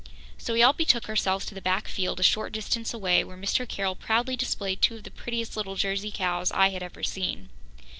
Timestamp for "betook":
0.73-1.07